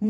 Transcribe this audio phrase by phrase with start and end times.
[0.00, 0.06] Hey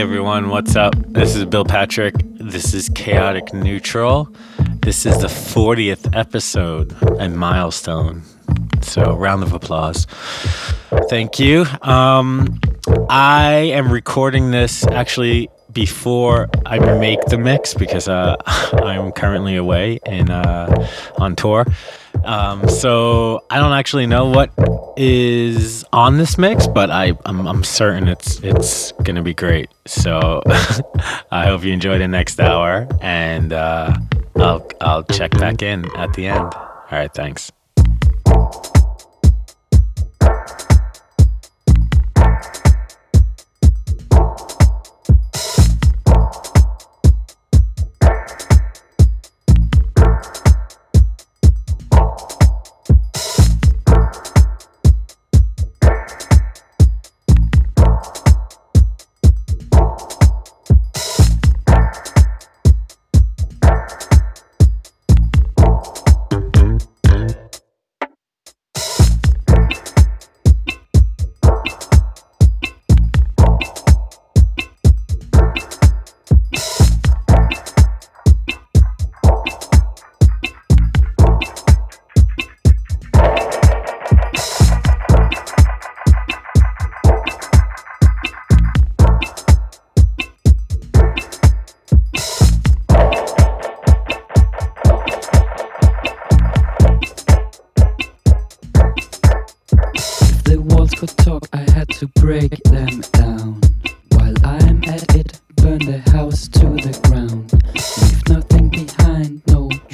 [0.00, 0.96] everyone, what's up?
[1.06, 2.16] This is Bill Patrick.
[2.34, 4.34] This is Chaotic Neutral.
[4.80, 8.22] This is the 40th episode, and milestone.
[8.80, 10.08] So, round of applause.
[11.08, 11.64] Thank you.
[11.82, 12.58] Um,
[13.08, 20.00] I am recording this actually before I make the mix because uh, I'm currently away
[20.06, 21.66] and uh, on tour.
[22.24, 24.50] Um, so I don't actually know what
[24.96, 29.70] is on this mix, but I I'm, I'm certain it's it's gonna be great.
[29.86, 30.42] So
[31.30, 33.94] I hope you enjoy the next hour, and uh,
[34.36, 36.54] I'll I'll check back in at the end.
[36.54, 37.50] All right, thanks.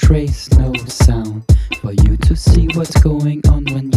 [0.09, 1.45] trace no sound
[1.83, 3.88] for you to see what's going on when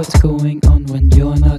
[0.00, 1.49] what's going on when you're not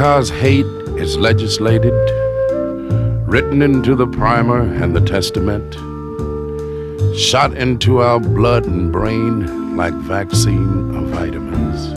[0.00, 0.64] Because hate
[0.96, 1.92] is legislated,
[3.28, 5.74] written into the primer and the testament,
[7.18, 11.92] shot into our blood and brain like vaccine of vitamins.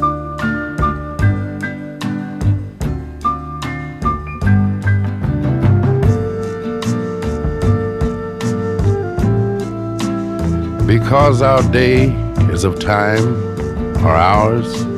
[10.86, 12.12] Because our day
[12.52, 13.34] is of time,
[14.06, 14.93] or hours,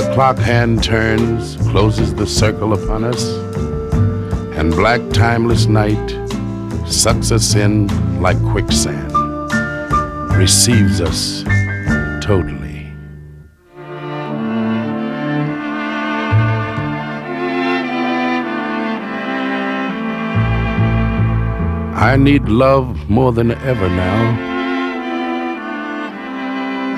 [0.00, 3.24] the clock hand turns, closes the circle upon us,
[4.56, 6.08] and black timeless night
[6.86, 7.88] sucks us in
[8.22, 9.12] like quicksand,
[10.36, 11.42] receives us
[12.22, 12.86] totally.
[21.96, 24.46] I need love more than ever now.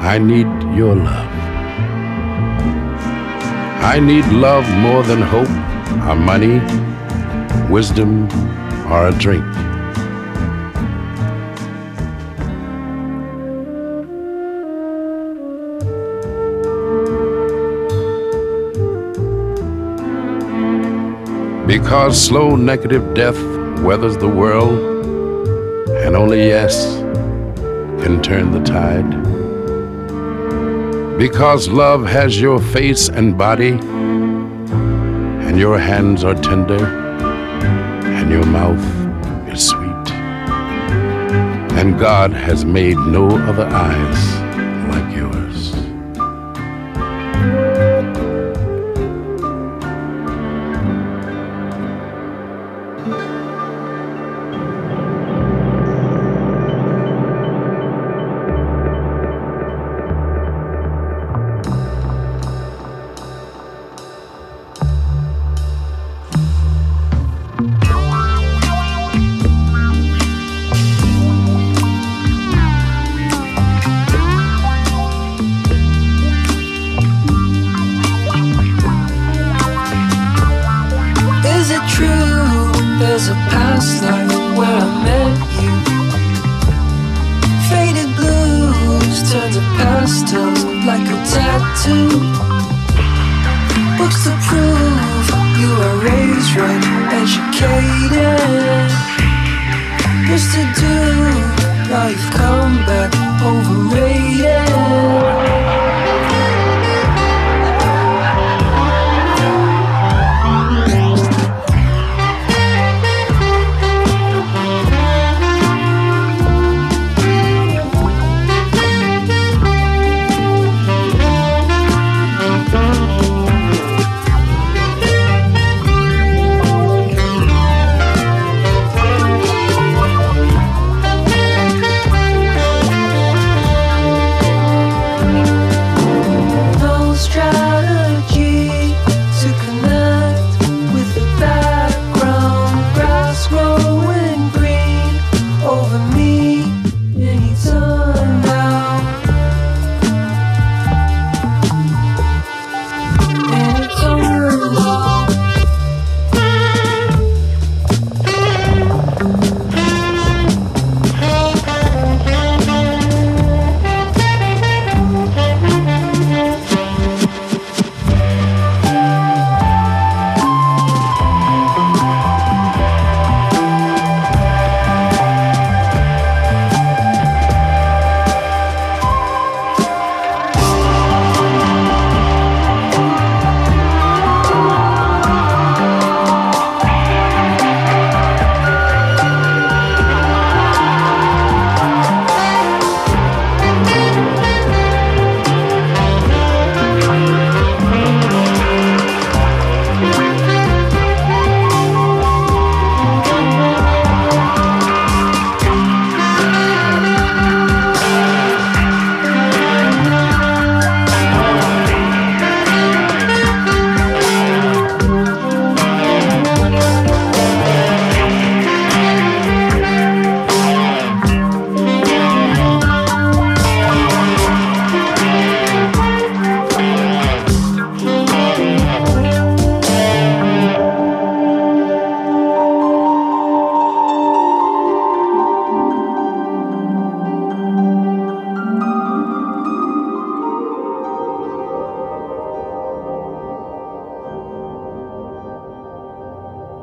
[0.02, 1.49] I need your love.
[3.82, 5.48] I need love more than hope,
[6.08, 6.60] or money,
[7.68, 8.28] wisdom,
[8.92, 9.44] or a drink.
[21.66, 23.38] Because slow negative death
[23.80, 24.78] weathers the world,
[26.04, 26.96] and only yes
[28.02, 29.29] can turn the tide.
[31.20, 33.72] Because love has your face and body,
[35.46, 38.82] and your hands are tender, and your mouth
[39.52, 40.10] is sweet.
[41.76, 44.39] And God has made no other eyes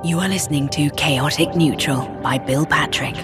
[0.03, 3.15] You are listening to Chaotic Neutral by Bill Patrick.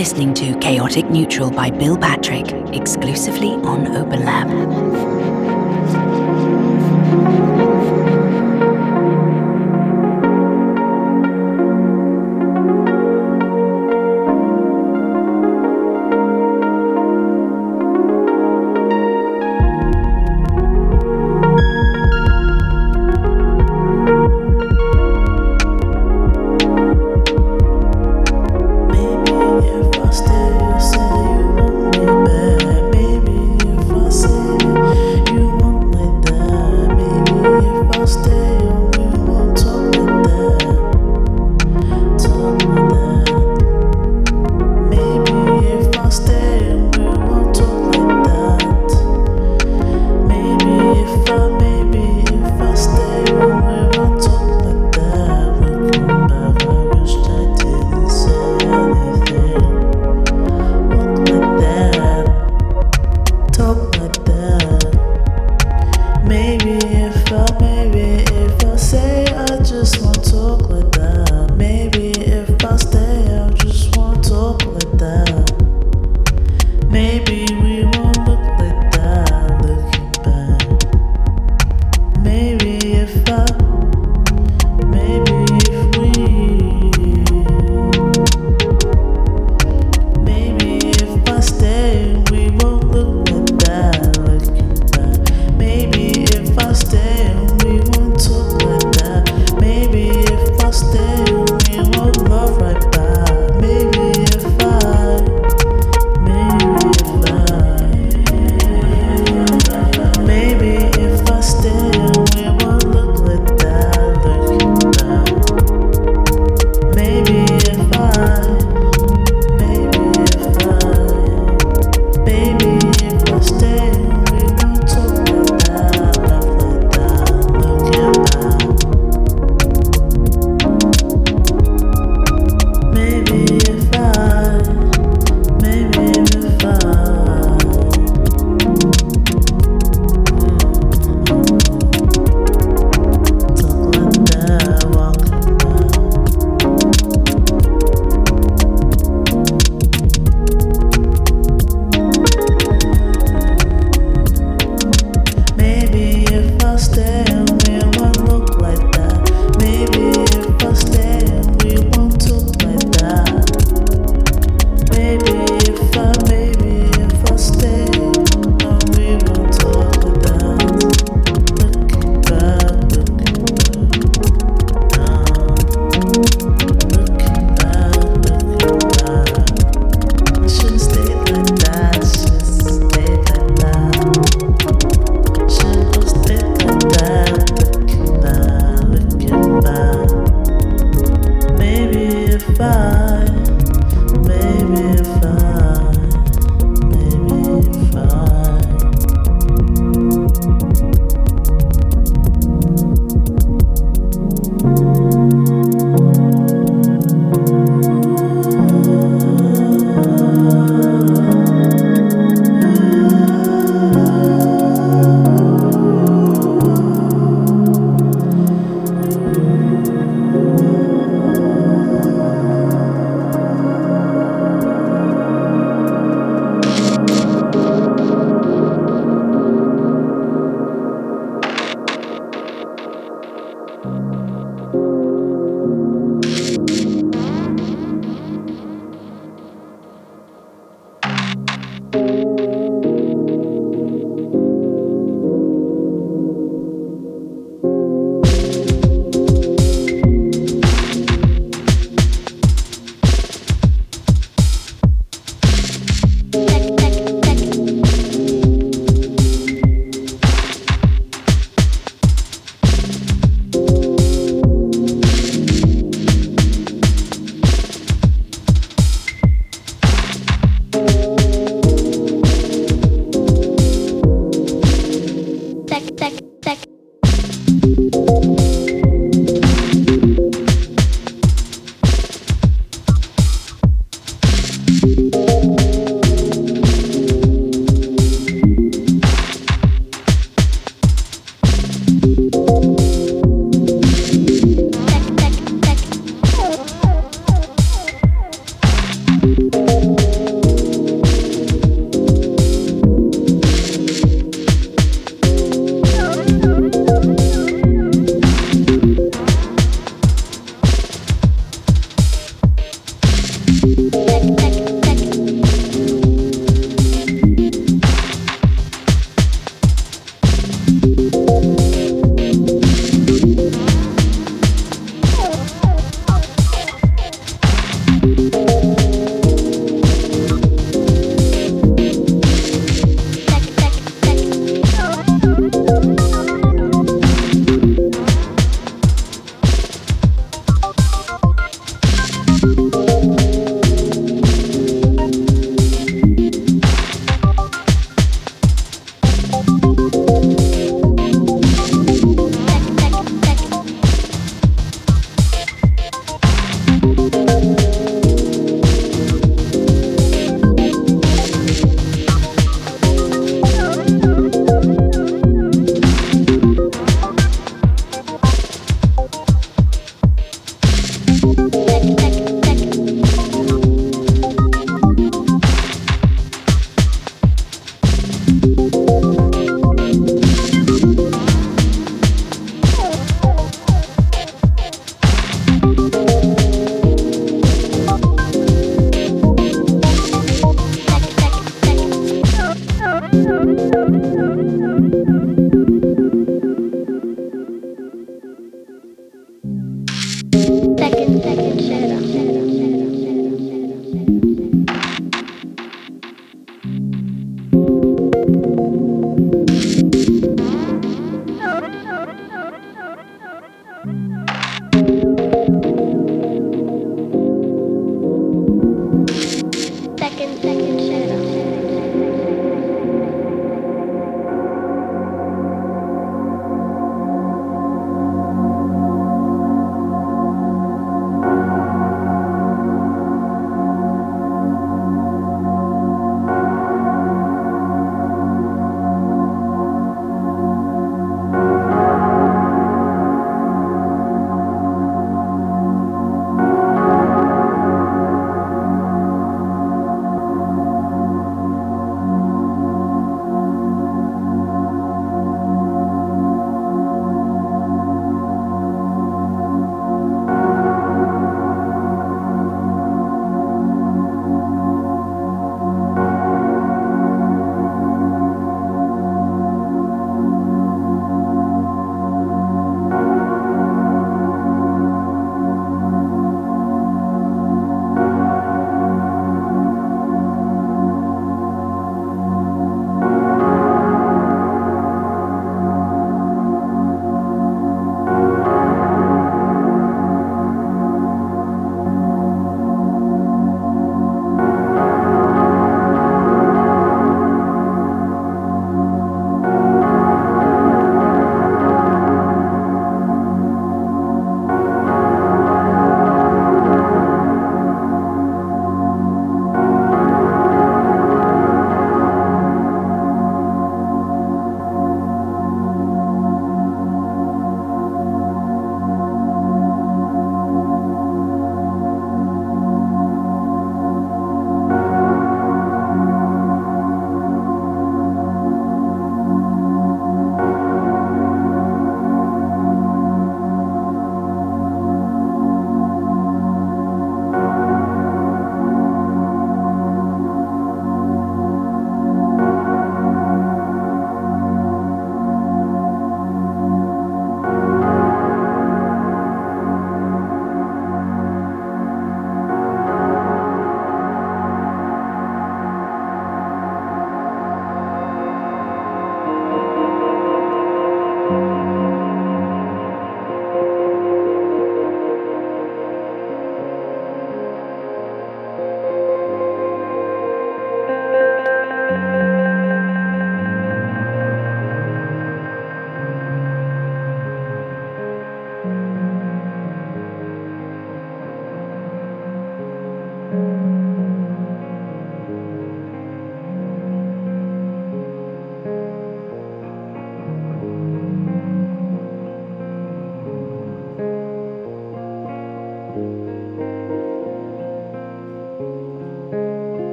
[0.00, 4.59] listening to Chaotic Neutral by Bill Patrick, exclusively on OpenLab.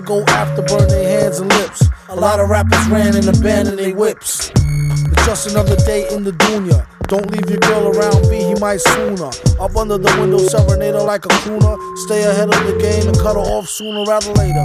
[0.00, 1.86] Go after burn their hands and lips.
[2.08, 4.50] A lot of rappers ran and abandoned their whips.
[4.56, 6.86] It's just another day in the dunya.
[7.08, 9.30] Don't leave your girl around B, he might sooner.
[9.60, 11.76] Up under the window, serenade her like a crooner.
[11.98, 14.64] Stay ahead of the game and cut her off sooner rather later.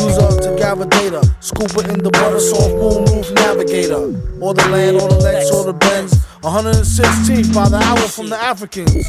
[0.00, 1.22] Use her to gather data.
[1.40, 4.16] Scoop her in the butter soft moonroof navigator.
[4.40, 6.14] Or the land, or the Lex, or the Benz.
[6.42, 9.06] 116th by the hour from the Africans.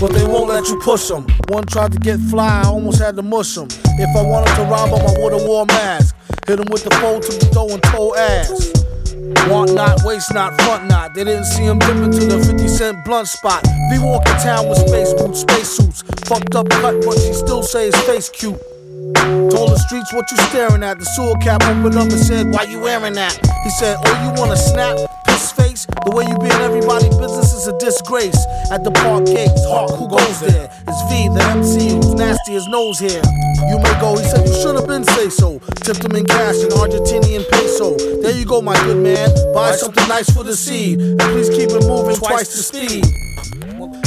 [0.00, 1.26] But they won't let you push them.
[1.48, 3.68] One tried to get fly, I almost had to mush him.
[3.70, 6.16] If I wanted to rob him, I would've wore a mask.
[6.46, 8.72] Hit him with the fold to the dough and toe ass.
[9.48, 11.14] Want not, waste not, front not.
[11.14, 13.62] They didn't see him dip into the 50 cent blunt spot.
[13.90, 16.02] V walk in town with space boots, space suits.
[16.26, 18.58] Fucked up cut, but she still say his face cute.
[19.50, 20.98] Told the streets what you staring at.
[20.98, 23.38] The sewer cap opened up and said, Why you wearing that?
[23.62, 24.98] He said, Oh, you wanna snap?
[25.82, 26.04] Face?
[26.04, 28.38] The way you be in everybody's business is a disgrace.
[28.70, 30.70] At the park gates, Hawk, who goes there?
[30.86, 33.22] It's V, the MC, who's nasty as nose hair.
[33.68, 35.58] You may go, he said, You should have been say so.
[35.82, 37.96] Tipped him in cash in Argentinian peso.
[38.22, 39.30] There you go, my good man.
[39.54, 41.00] Buy something nice for the seed.
[41.00, 43.04] And please keep it moving twice the speed.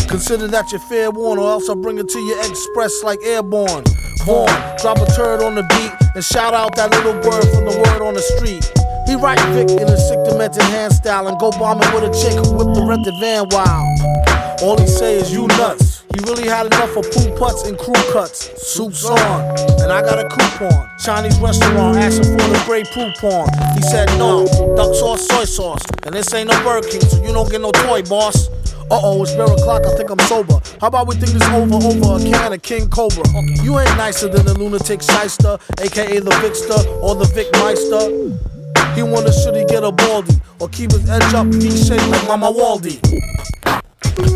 [0.07, 3.83] Consider that your fair warn, or else I'll bring it to you express like airborne.
[4.23, 7.77] Vaughn, drop a turd on the beat and shout out that little word from the
[7.77, 8.63] word on the street.
[9.07, 12.33] He write Vic in a sick demented hand style and go bombing with a chick
[12.33, 14.61] who whipped the rented van wild.
[14.61, 16.03] All he say is you nuts.
[16.13, 18.49] He really had enough of poo putts and crew cuts.
[18.73, 19.41] Soup's on,
[19.81, 20.89] and I got a coupon.
[21.03, 23.47] Chinese restaurant asking for the Grey Poupon.
[23.75, 24.45] He said no,
[24.75, 27.71] duck sauce, soy sauce, and this ain't no Burger King, so you don't get no
[27.71, 28.47] toy, boss.
[28.89, 30.61] Uh oh, it's bare o'clock, I think I'm sober.
[30.79, 33.23] How about we think this over over a can of King Cobra?
[33.61, 38.54] You ain't nicer than the lunatic shyster, aka the Vicster or the Vic Meister.
[38.95, 42.27] He wonder should he get a baldy or keep his edge up, V shaped like
[42.27, 43.01] Mama Waldy.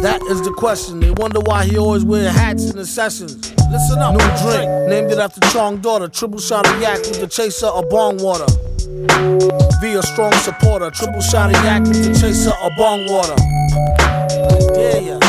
[0.02, 1.00] That is the question.
[1.00, 3.54] They wonder why he always wear hats in the sessions.
[3.72, 4.16] Listen up.
[4.16, 6.08] New drink, named it after Chong daughter.
[6.08, 8.46] Triple shot of yak with the chaser of bong water.
[9.82, 10.92] Be a strong supporter.
[10.92, 13.36] Triple shot of yak with the chaser of bong water.
[13.38, 15.20] I dare ya.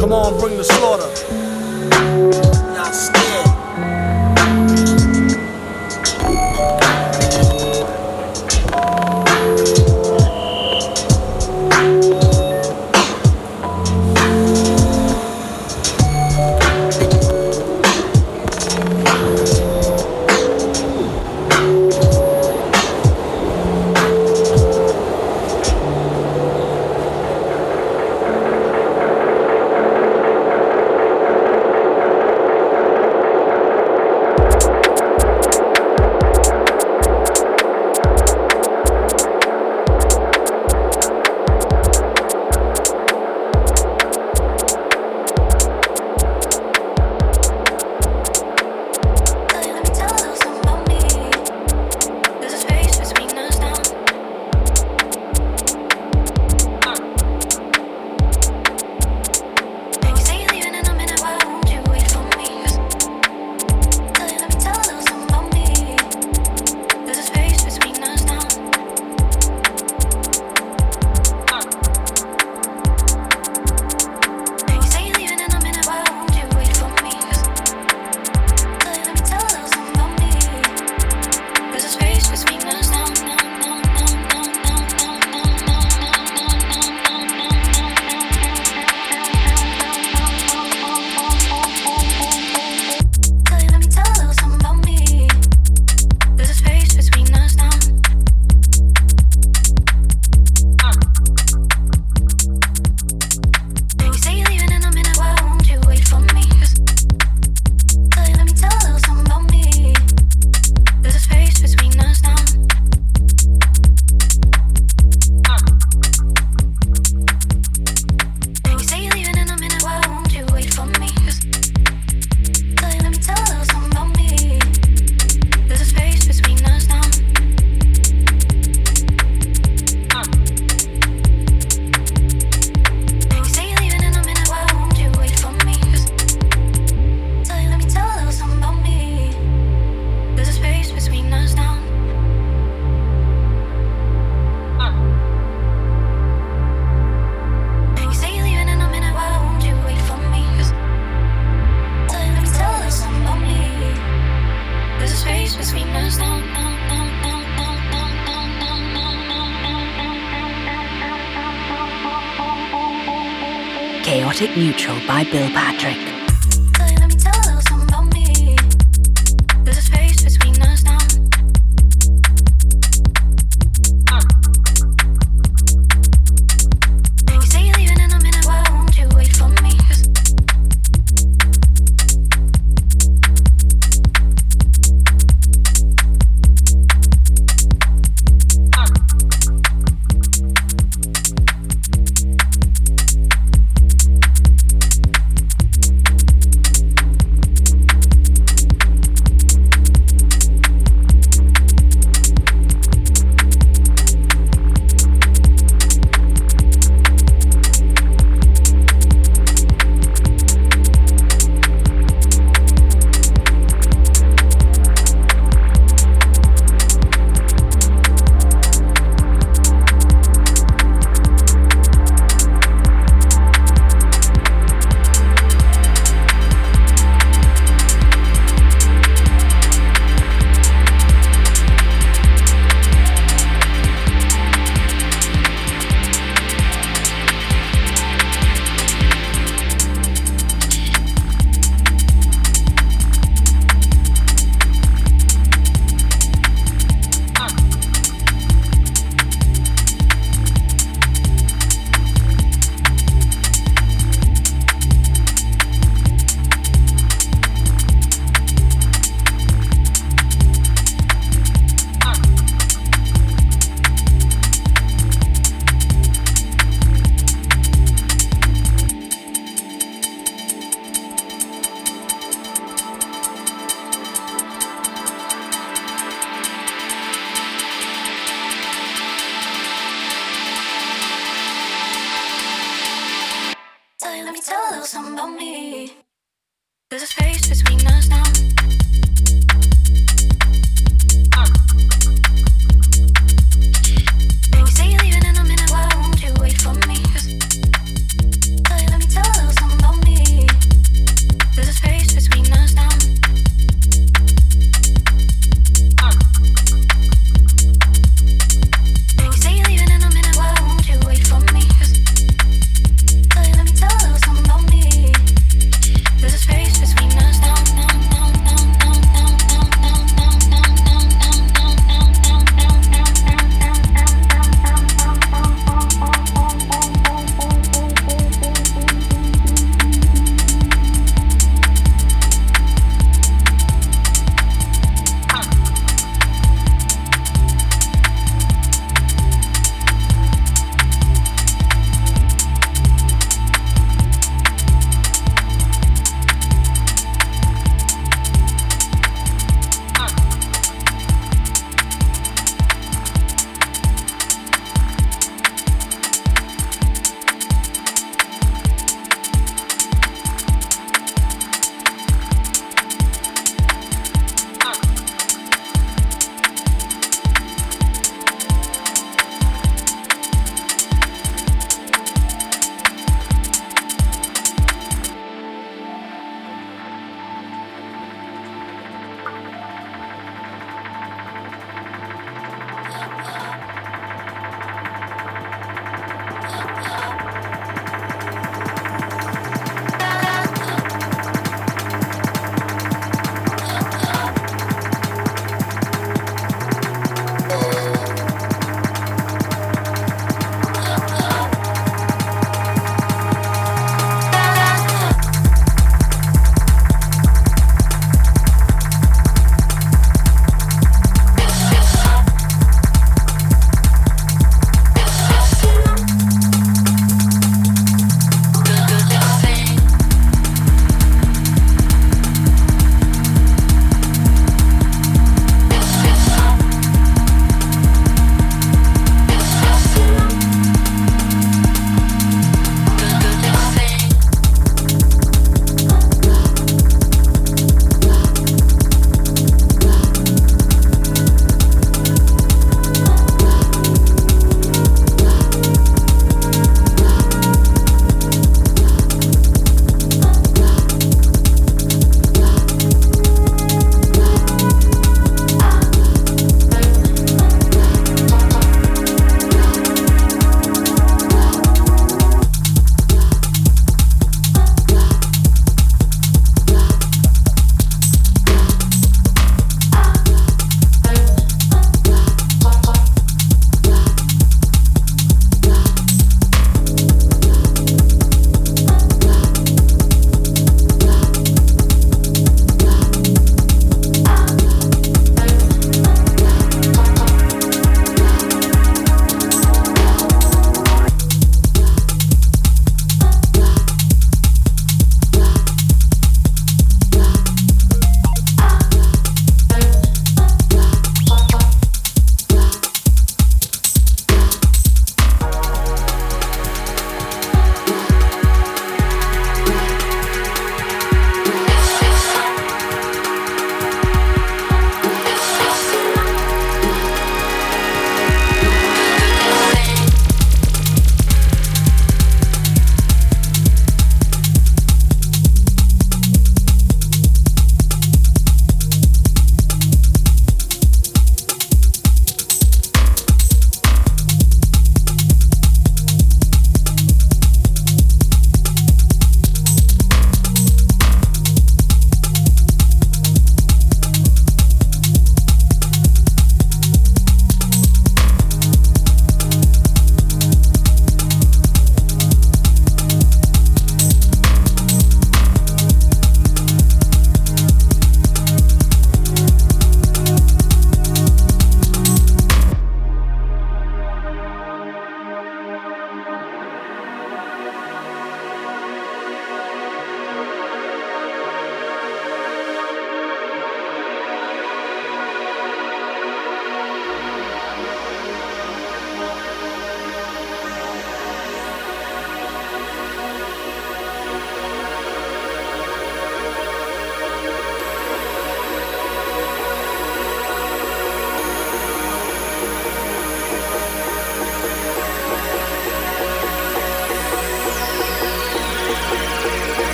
[0.00, 1.41] Come on, bring the slaughter.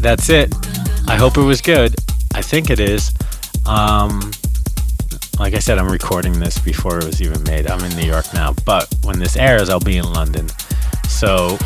[0.00, 0.54] That's it.
[1.06, 1.94] I hope it was good.
[2.34, 3.12] I think it is.
[3.66, 4.32] Um,
[5.38, 7.66] like I said, I'm recording this before it was even made.
[7.66, 10.48] I'm in New York now, but when this airs, I'll be in London.
[11.08, 11.58] So,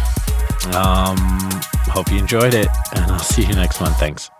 [0.72, 1.16] um,
[1.90, 3.98] hope you enjoyed it, and I'll see you next month.
[3.98, 4.30] Thanks.